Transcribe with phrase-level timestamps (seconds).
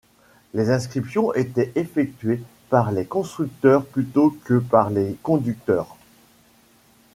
[0.55, 4.89] Les inscriptions étaient effectuées par les constructeurs plutôt que par
[5.21, 5.95] conducteurs.